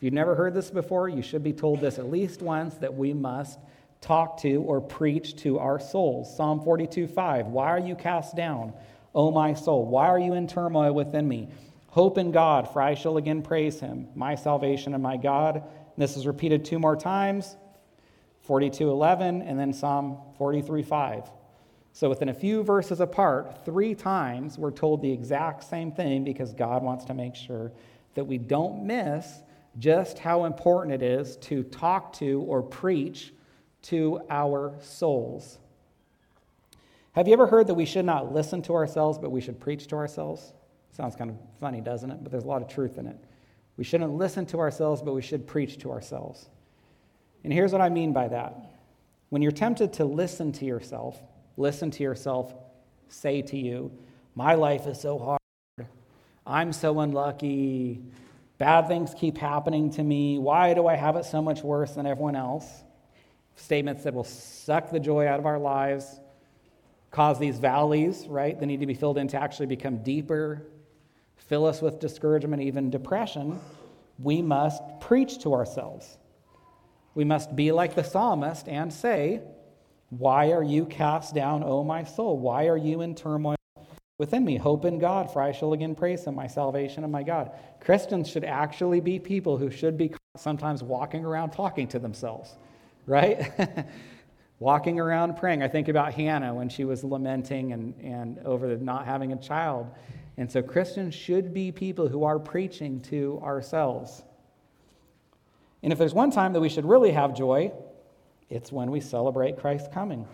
[0.02, 2.96] If you've never heard this before, you should be told this at least once that
[2.96, 3.60] we must
[4.02, 6.36] talk to or preach to our souls.
[6.36, 7.46] Psalm 42 5.
[7.46, 8.74] Why are you cast down,
[9.14, 9.86] O my soul?
[9.86, 11.50] Why are you in turmoil within me?
[11.90, 15.58] Hope in God, for I shall again praise him, my salvation and my God.
[15.58, 15.64] And
[15.98, 17.56] this is repeated two more times
[18.48, 21.30] 42 11, and then Psalm 43 5.
[21.94, 26.54] So, within a few verses apart, three times we're told the exact same thing because
[26.56, 27.72] God wants to make sure
[28.16, 29.44] that we don't miss
[29.80, 33.34] just how important it is to talk to or preach
[33.84, 35.58] to our souls.
[37.14, 39.88] Have you ever heard that we should not listen to ourselves, but we should preach
[39.88, 40.54] to ourselves?
[40.92, 42.20] Sounds kind of funny, doesn't it?
[42.22, 43.18] But there's a lot of truth in it.
[43.78, 46.48] We shouldn't listen to ourselves, but we should preach to ourselves.
[47.44, 48.56] And here's what I mean by that.
[49.30, 51.22] When you're tempted to listen to yourself,
[51.58, 52.54] listen to yourself
[53.08, 53.92] say to you,
[54.36, 55.88] My life is so hard.
[56.46, 58.02] I'm so unlucky.
[58.62, 60.38] Bad things keep happening to me.
[60.38, 62.84] Why do I have it so much worse than everyone else?
[63.56, 66.20] statements that will suck the joy out of our lives,
[67.10, 70.62] cause these valleys, right, that need to be filled in to actually become deeper,
[71.38, 73.60] fill us with discouragement, even depression,
[74.20, 76.20] we must preach to ourselves.
[77.16, 79.42] We must be like the psalmist and say,
[80.12, 82.38] Why are you cast down, O my soul?
[82.38, 83.56] Why are you in turmoil
[84.22, 84.56] within me?
[84.56, 87.52] Hope in God, for I shall again praise him, my salvation and my God.
[87.82, 92.56] Christians should actually be people who should be sometimes walking around talking to themselves
[93.06, 93.52] right?
[94.60, 95.64] Walking around praying.
[95.64, 99.90] I think about Hannah when she was lamenting and, and over not having a child.
[100.38, 104.24] And so Christians should be people who are preaching to ourselves.
[105.82, 107.72] And if there's one time that we should really have joy,
[108.50, 110.28] it's when we celebrate Christ's coming.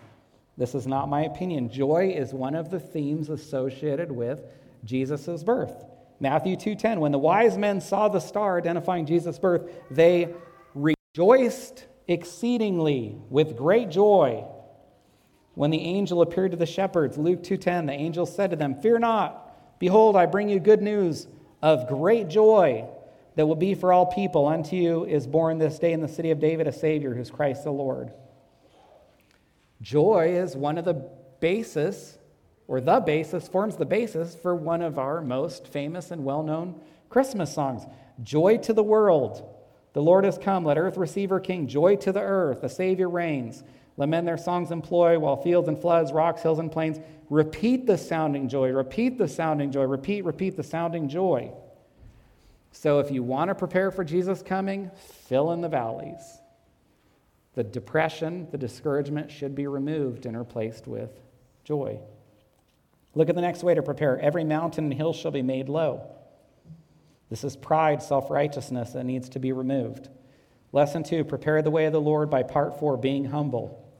[0.58, 1.70] This is not my opinion.
[1.70, 4.44] Joy is one of the themes associated with
[4.84, 5.86] Jesus' birth.
[6.20, 10.34] Matthew 2:10 When the wise men saw the star identifying Jesus' birth, they
[10.74, 14.46] rejoiced exceedingly with great joy
[15.56, 18.98] when the angel appeared to the shepherds luke 2.10 the angel said to them fear
[18.98, 21.28] not behold i bring you good news
[21.62, 22.86] of great joy
[23.36, 26.32] that will be for all people unto you is born this day in the city
[26.32, 28.12] of david a savior who's christ the lord
[29.82, 31.06] joy is one of the
[31.40, 32.18] basis,
[32.68, 36.80] or the basis, forms the basis for one of our most famous and well known
[37.10, 37.86] Christmas songs
[38.24, 39.48] Joy to the world.
[39.94, 40.66] The Lord has come.
[40.66, 41.68] Let earth receive her king.
[41.68, 42.62] Joy to the earth.
[42.62, 43.64] The Savior reigns.
[43.96, 47.98] Let men their songs employ while fields and floods, rocks, hills, and plains repeat the
[47.98, 48.70] sounding joy.
[48.70, 49.84] Repeat the sounding joy.
[49.84, 51.52] Repeat, repeat the sounding joy.
[52.72, 54.92] So if you want to prepare for Jesus coming,
[55.28, 56.37] fill in the valleys.
[57.58, 61.10] The depression, the discouragement should be removed and replaced with
[61.64, 62.00] joy.
[63.16, 64.20] Look at the next way to prepare.
[64.20, 66.08] Every mountain and hill shall be made low.
[67.32, 70.10] This is pride, self righteousness that needs to be removed.
[70.72, 73.92] Lesson two prepare the way of the Lord by part four, being humble.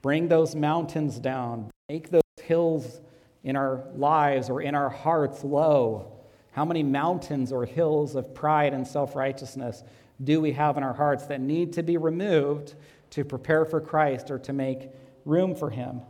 [0.00, 3.00] Bring those mountains down, make those hills
[3.42, 6.12] in our lives or in our hearts low.
[6.52, 9.82] How many mountains or hills of pride and self righteousness
[10.22, 12.74] do we have in our hearts that need to be removed
[13.10, 14.90] to prepare for Christ or to make
[15.24, 16.00] room for Him?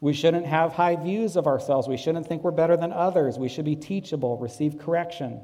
[0.00, 1.88] We shouldn't have high views of ourselves.
[1.88, 3.38] We shouldn't think we're better than others.
[3.38, 5.40] We should be teachable, receive correction.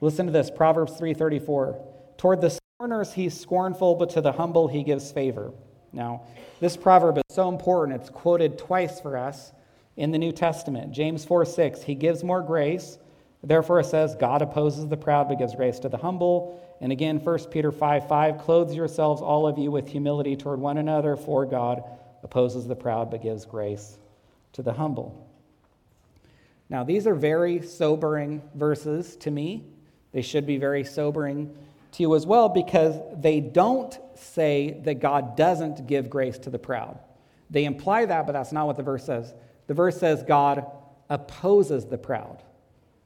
[0.00, 1.78] Listen to this Proverbs 3:34.
[2.16, 5.52] Toward the scorners he's scornful, but to the humble he gives favor.
[5.92, 6.22] Now,
[6.60, 8.00] this proverb is so important.
[8.00, 9.52] It's quoted twice for us
[9.96, 10.92] in the New Testament.
[10.92, 12.98] James 4 6, he gives more grace.
[13.42, 16.60] Therefore, it says, God opposes the proud but gives grace to the humble.
[16.80, 20.78] And again, 1 Peter 5 5, clothe yourselves, all of you, with humility toward one
[20.78, 21.82] another, for God
[22.22, 23.96] opposes the proud but gives grace
[24.52, 25.26] to the humble.
[26.68, 29.64] Now, these are very sobering verses to me.
[30.12, 31.56] They should be very sobering
[31.92, 36.58] to you as well because they don't say that God doesn't give grace to the
[36.58, 36.98] proud.
[37.48, 39.34] They imply that, but that's not what the verse says.
[39.66, 40.64] The verse says God
[41.08, 42.42] opposes the proud.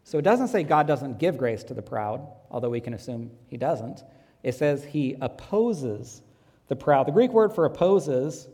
[0.05, 3.31] So it doesn't say God doesn't give grace to the proud, although we can assume
[3.47, 4.05] he doesn't.
[4.43, 6.23] It says he opposes
[6.69, 7.07] the proud.
[7.07, 8.49] The Greek word for opposes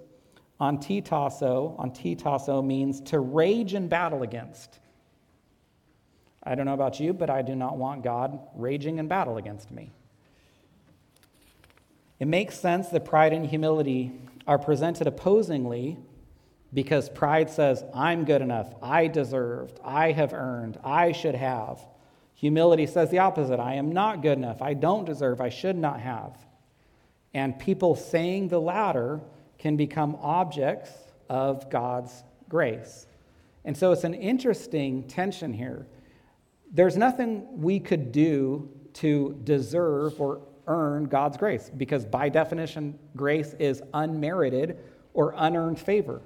[0.60, 4.78] antitasso, antitasso means to rage in battle against.
[6.42, 9.70] I don't know about you, but I do not want God raging in battle against
[9.70, 9.92] me.
[12.20, 14.12] It makes sense that pride and humility
[14.46, 15.98] are presented opposingly
[16.72, 21.80] because pride says, I'm good enough, I deserved, I have earned, I should have.
[22.34, 26.00] Humility says the opposite I am not good enough, I don't deserve, I should not
[26.00, 26.36] have.
[27.34, 29.20] And people saying the latter
[29.58, 30.90] can become objects
[31.28, 33.06] of God's grace.
[33.64, 35.86] And so it's an interesting tension here.
[36.72, 43.54] There's nothing we could do to deserve or earn God's grace because, by definition, grace
[43.58, 44.78] is unmerited
[45.12, 46.22] or unearned favor.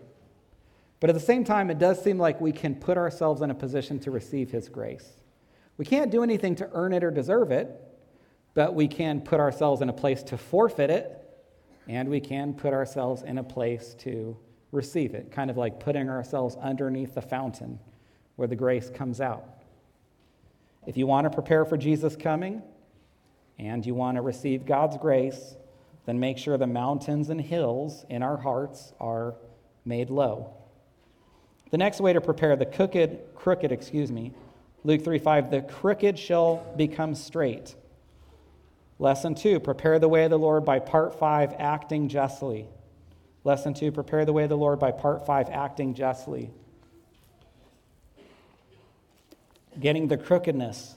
[1.04, 3.54] But at the same time, it does seem like we can put ourselves in a
[3.54, 5.06] position to receive His grace.
[5.76, 7.78] We can't do anything to earn it or deserve it,
[8.54, 11.28] but we can put ourselves in a place to forfeit it
[11.88, 14.34] and we can put ourselves in a place to
[14.72, 17.78] receive it, kind of like putting ourselves underneath the fountain
[18.36, 19.44] where the grace comes out.
[20.86, 22.62] If you want to prepare for Jesus' coming
[23.58, 25.56] and you want to receive God's grace,
[26.06, 29.34] then make sure the mountains and hills in our hearts are
[29.84, 30.63] made low.
[31.70, 34.32] The next way to prepare the crooked, crooked, excuse me,
[34.84, 37.74] Luke 3 5, the crooked shall become straight.
[38.98, 42.68] Lesson two, prepare the way of the Lord by part five, acting justly.
[43.42, 46.50] Lesson two, prepare the way of the Lord by part five, acting justly.
[49.80, 50.94] Getting the crookedness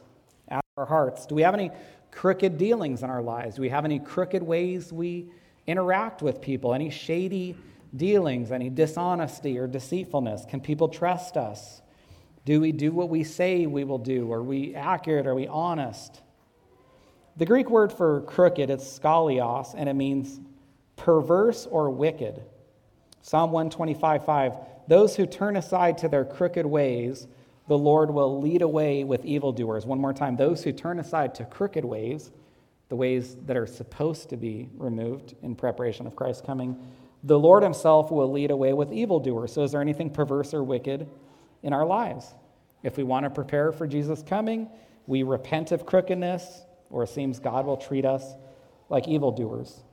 [0.50, 1.26] out of our hearts.
[1.26, 1.72] Do we have any
[2.12, 3.56] crooked dealings in our lives?
[3.56, 5.32] Do we have any crooked ways we
[5.66, 6.76] interact with people?
[6.76, 7.58] Any shady
[7.96, 8.52] dealings?
[8.52, 10.46] Any dishonesty or deceitfulness?
[10.46, 11.82] Can people trust us?
[12.46, 14.32] Do we do what we say we will do?
[14.32, 15.28] Are we accurate?
[15.28, 16.22] Are we honest?
[17.36, 20.40] The Greek word for crooked is skolios, and it means
[20.96, 22.44] perverse or wicked.
[23.22, 24.54] Psalm 125 5
[24.88, 27.28] Those who turn aside to their crooked ways,
[27.68, 29.86] the Lord will lead away with evildoers.
[29.86, 30.38] One more time.
[30.38, 32.32] Those who turn aside to crooked ways,
[32.90, 36.78] the ways that are supposed to be removed in preparation of Christ's coming,
[37.28, 39.52] the Lord Himself will lead away with evildoers.
[39.52, 41.08] So, is there anything perverse or wicked
[41.62, 42.34] in our lives?
[42.84, 44.70] If we want to prepare for Jesus' coming,
[45.08, 48.24] we repent of crookedness, or it seems God will treat us
[48.88, 49.84] like evildoers.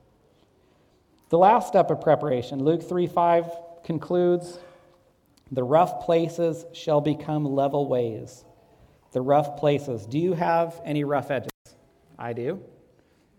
[1.27, 3.51] The last step of preparation, Luke 3 5
[3.83, 4.57] concludes
[5.51, 8.45] the rough places shall become level ways.
[9.11, 10.05] The rough places.
[10.05, 11.51] Do you have any rough edges?
[12.17, 12.61] I do.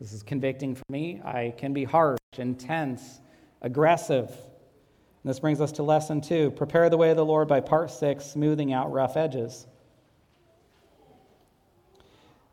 [0.01, 1.23] This is convicting for me.
[1.25, 3.21] I can be harsh, intense,
[3.67, 4.29] aggressive.
[4.29, 7.91] And this brings us to lesson two prepare the way of the Lord by part
[7.91, 9.67] six, smoothing out rough edges.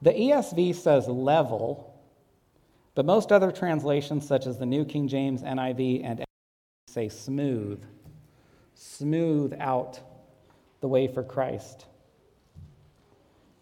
[0.02, 1.96] The ESV says level,
[2.96, 6.26] but most other translations, such as the New King James, NIV, and
[6.88, 7.82] say smooth.
[8.76, 10.00] smooth out
[10.82, 11.86] the way for Christ.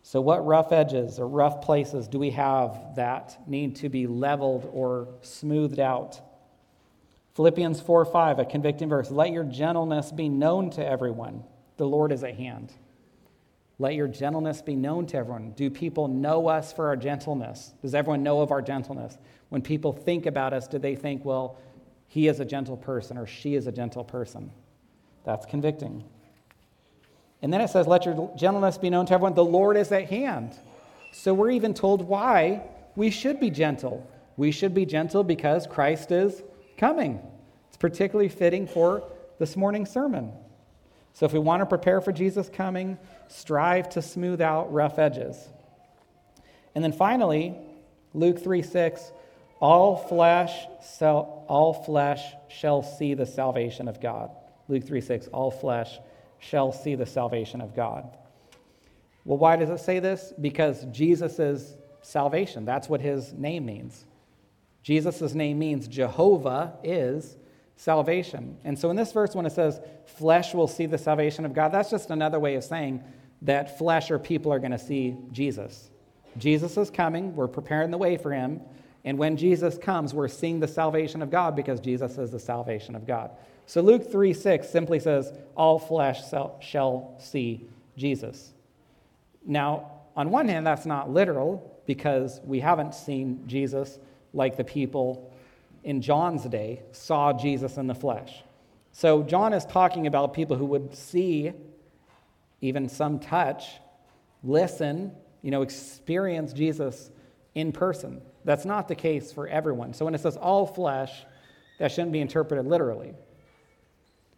[0.03, 4.69] So, what rough edges or rough places do we have that need to be leveled
[4.73, 6.19] or smoothed out?
[7.33, 9.09] Philippians 4 5, a convicting verse.
[9.09, 11.43] Let your gentleness be known to everyone.
[11.77, 12.73] The Lord is at hand.
[13.79, 15.53] Let your gentleness be known to everyone.
[15.53, 17.73] Do people know us for our gentleness?
[17.81, 19.17] Does everyone know of our gentleness?
[19.49, 21.57] When people think about us, do they think, well,
[22.07, 24.51] he is a gentle person or she is a gentle person?
[25.23, 26.03] That's convicting.
[27.41, 29.33] And then it says, Let your gentleness be known to everyone.
[29.33, 30.53] The Lord is at hand.
[31.11, 32.61] So we're even told why
[32.95, 34.07] we should be gentle.
[34.37, 36.43] We should be gentle because Christ is
[36.81, 37.21] coming.
[37.67, 39.03] It's particularly fitting for
[39.37, 40.33] this morning's sermon.
[41.13, 45.37] So if we want to prepare for Jesus coming, strive to smooth out rough edges.
[46.73, 47.55] And then finally,
[48.15, 49.11] Luke 3 6,
[49.59, 50.65] all flesh,
[50.99, 54.31] all flesh shall see the salvation of God.
[54.67, 55.99] Luke 3 6, all flesh
[56.39, 58.17] shall see the salvation of God.
[59.23, 60.33] Well, why does it say this?
[60.41, 62.65] Because Jesus is salvation.
[62.65, 64.07] That's what his name means.
[64.83, 67.37] Jesus' name means Jehovah is
[67.75, 68.57] salvation.
[68.63, 71.71] And so in this verse, when it says flesh will see the salvation of God,
[71.71, 73.03] that's just another way of saying
[73.43, 75.89] that flesh or people are going to see Jesus.
[76.37, 78.61] Jesus is coming, we're preparing the way for him.
[79.03, 82.95] And when Jesus comes, we're seeing the salvation of God because Jesus is the salvation
[82.95, 83.31] of God.
[83.65, 86.21] So Luke 3 6 simply says, All flesh
[86.59, 87.65] shall see
[87.97, 88.53] Jesus.
[89.45, 93.97] Now, on one hand, that's not literal because we haven't seen Jesus
[94.33, 95.33] like the people
[95.83, 98.43] in John's day saw Jesus in the flesh.
[98.91, 101.53] So John is talking about people who would see,
[102.59, 103.65] even some touch,
[104.43, 105.11] listen,
[105.41, 107.09] you know, experience Jesus
[107.55, 108.21] in person.
[108.43, 109.93] That's not the case for everyone.
[109.93, 111.11] So when it says all flesh,
[111.79, 113.13] that shouldn't be interpreted literally.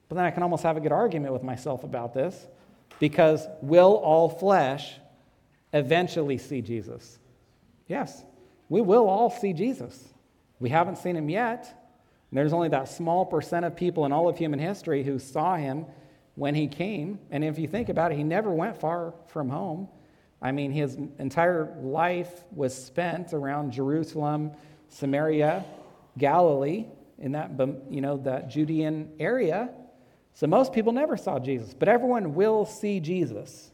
[0.08, 2.48] But then I can almost have a good argument with myself about this
[3.00, 4.94] because will all flesh
[5.74, 7.20] eventually see Jesus?
[7.88, 8.24] Yes,
[8.70, 10.14] we will all see Jesus.
[10.59, 11.80] We haven't seen him yet.
[12.32, 15.86] There's only that small percent of people in all of human history who saw him
[16.36, 17.20] when he came.
[17.30, 19.88] And if you think about it, he never went far from home.
[20.41, 24.51] I mean, his entire life was spent around Jerusalem,
[24.89, 25.64] Samaria,
[26.18, 26.86] Galilee,
[27.20, 27.51] in that,
[27.89, 29.70] you know, that Judean area.
[30.34, 33.72] So most people never saw Jesus, but everyone will see Jesus.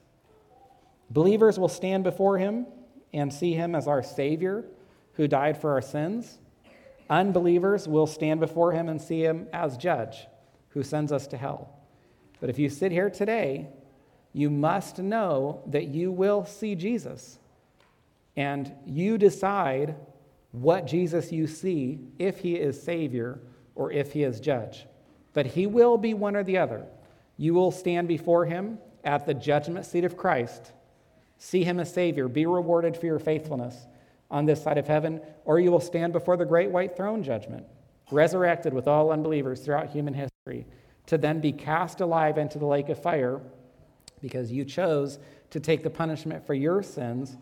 [1.09, 2.67] Believers will stand before him
[3.13, 4.65] and see him as our Savior
[5.19, 6.39] who died for our sins.
[7.09, 10.27] Unbelievers will stand before him and see him as judge
[10.69, 11.77] who sends us to hell.
[12.39, 13.67] But if you sit here today,
[14.31, 17.37] you must know that you will see Jesus.
[18.37, 19.95] And you decide
[20.53, 23.41] what Jesus you see, if he is Savior
[23.75, 24.85] or if he is judge
[25.33, 26.85] but he will be one or the other.
[27.37, 30.71] You will stand before him at the judgment seat of Christ,
[31.37, 33.85] see him as Savior, be rewarded for your faithfulness
[34.31, 37.65] on this side of heaven, or you will stand before the great white throne judgment,
[38.11, 40.65] resurrected with all unbelievers throughout human history,
[41.07, 43.41] to then be cast alive into the lake of fire
[44.21, 45.17] because you chose
[45.49, 47.37] to take the punishment for your sins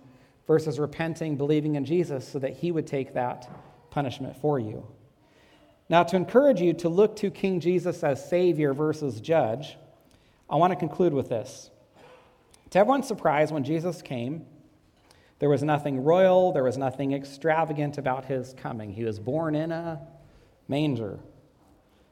[0.45, 3.49] versus repenting, believing in Jesus so that he would take that
[3.89, 4.88] punishment for you.
[5.89, 9.77] Now, to encourage you to look to King Jesus as Savior versus Judge,
[10.49, 11.69] I want to conclude with this.
[12.71, 14.45] To everyone's surprise, when Jesus came,
[15.39, 18.91] there was nothing royal, there was nothing extravagant about his coming.
[18.91, 20.01] He was born in a
[20.67, 21.19] manger.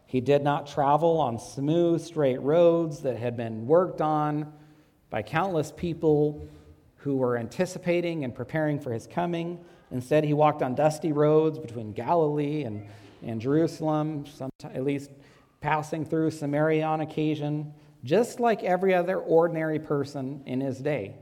[0.06, 4.54] He did not travel on smooth, straight roads that had been worked on
[5.10, 6.48] by countless people
[6.98, 9.64] who were anticipating and preparing for his coming.
[9.92, 12.88] Instead, he walked on dusty roads between Galilee and
[13.26, 14.26] and Jerusalem,
[14.64, 15.12] at least
[15.60, 17.74] passing through Samaria on occasion,
[18.04, 21.16] just like every other ordinary person in his day.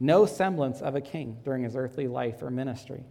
[0.00, 3.04] No semblance of a king during his earthly life or ministry.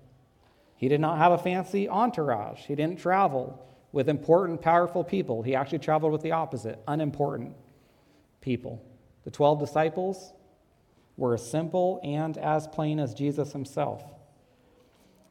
[0.76, 2.62] He did not have a fancy entourage.
[2.62, 5.42] He didn't travel with important, powerful people.
[5.42, 7.56] He actually traveled with the opposite unimportant
[8.42, 8.82] people.
[9.24, 10.34] The 12 disciples
[11.18, 14.04] were as simple and as plain as Jesus himself.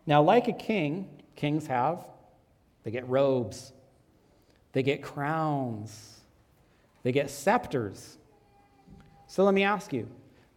[0.05, 2.05] Now, like a king, kings have
[2.83, 3.73] they get robes,
[4.73, 6.21] they get crowns,
[7.03, 8.17] they get scepters.
[9.27, 10.09] So let me ask you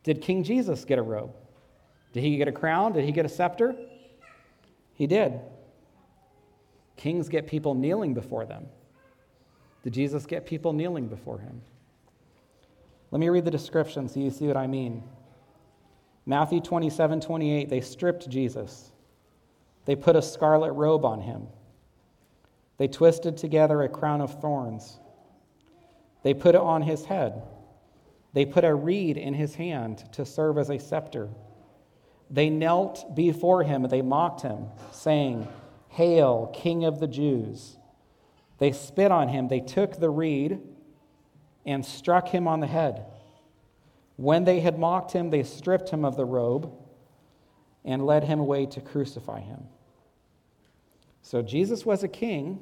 [0.09, 1.35] did King Jesus get a robe?
[2.13, 2.93] Did he get a crown?
[2.93, 3.75] Did he get a scepter?
[4.95, 5.39] He did.
[6.97, 8.65] Kings get people kneeling before them.
[9.83, 11.61] Did Jesus get people kneeling before him?
[13.11, 15.03] Let me read the description so you see what I mean.
[16.25, 18.89] Matthew 27 28, they stripped Jesus.
[19.85, 21.45] They put a scarlet robe on him.
[22.79, 24.99] They twisted together a crown of thorns.
[26.23, 27.43] They put it on his head.
[28.33, 31.29] They put a reed in his hand to serve as a scepter.
[32.29, 35.47] They knelt before him and they mocked him, saying,
[35.89, 37.77] Hail, King of the Jews!
[38.59, 39.47] They spit on him.
[39.47, 40.59] They took the reed
[41.65, 43.05] and struck him on the head.
[44.17, 46.71] When they had mocked him, they stripped him of the robe
[47.85, 49.63] and led him away to crucify him.
[51.21, 52.61] So Jesus was a king,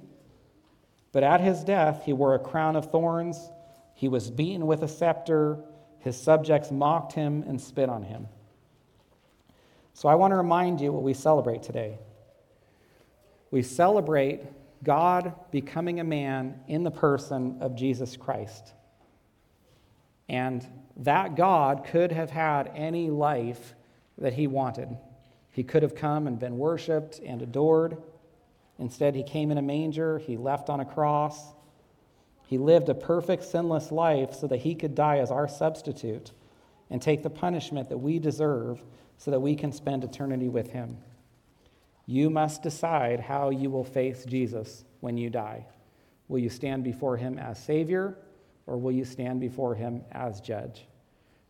[1.12, 3.50] but at his death, he wore a crown of thorns.
[3.98, 5.58] He was beaten with a scepter.
[5.98, 8.28] His subjects mocked him and spit on him.
[9.96, 11.98] So I want to remind you what we celebrate today.
[13.50, 14.44] We celebrate
[14.84, 18.72] God becoming a man in the person of Jesus Christ.
[20.30, 20.64] And
[20.98, 23.74] that God could have had any life
[24.20, 24.96] that he wanted.
[25.50, 27.98] He could have come and been worshiped and adored.
[28.78, 31.56] Instead, he came in a manger, he left on a cross.
[32.48, 36.32] He lived a perfect, sinless life so that he could die as our substitute
[36.90, 38.82] and take the punishment that we deserve
[39.18, 40.98] so that we can spend eternity with him.
[42.06, 45.66] You must decide how you will face Jesus when you die.
[46.30, 48.18] Will you stand before him as Savior
[48.66, 50.88] or will you stand before him as judge?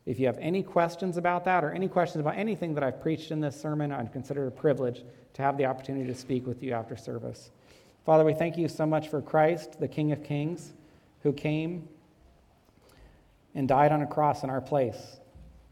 [0.07, 3.29] If you have any questions about that or any questions about anything that I've preached
[3.29, 5.03] in this sermon, I'd consider it a privilege
[5.35, 7.51] to have the opportunity to speak with you after service.
[8.03, 10.73] Father, we thank you so much for Christ, the King of Kings,
[11.27, 11.89] who came
[13.53, 15.19] and died on a cross in our place.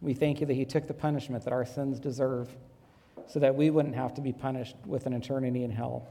[0.01, 2.49] We thank you that he took the punishment that our sins deserve
[3.27, 6.07] so that we wouldn't have to be punished with an eternity in hell.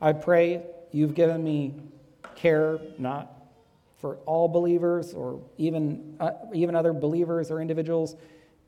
[0.00, 0.62] I pray
[0.92, 1.74] you've given me
[2.36, 3.32] care not
[3.98, 8.14] for all believers or even, uh, even other believers or individuals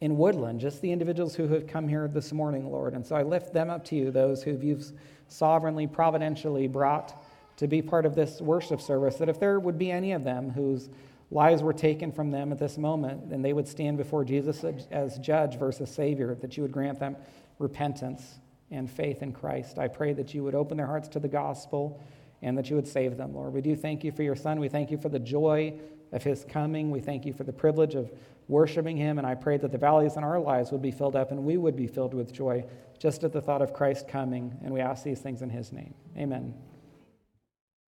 [0.00, 2.94] in Woodland, just the individuals who have come here this morning, Lord.
[2.94, 4.84] And so I lift them up to you, those who you've
[5.28, 7.14] sovereignly, providentially brought
[7.58, 10.50] to be part of this worship service, that if there would be any of them
[10.50, 10.88] whose
[11.30, 15.18] lives were taken from them at this moment, then they would stand before Jesus as
[15.18, 17.16] judge versus Savior, that you would grant them
[17.58, 18.38] repentance
[18.70, 19.78] and faith in Christ.
[19.78, 22.00] I pray that you would open their hearts to the gospel
[22.42, 23.52] and that you would save them, Lord.
[23.52, 24.60] We do thank you for your Son.
[24.60, 25.74] We thank you for the joy
[26.12, 26.90] of his coming.
[26.90, 28.12] We thank you for the privilege of
[28.46, 29.18] worshiping him.
[29.18, 31.56] And I pray that the valleys in our lives would be filled up and we
[31.56, 32.64] would be filled with joy
[32.98, 34.56] just at the thought of Christ coming.
[34.62, 35.94] And we ask these things in his name.
[36.16, 36.54] Amen.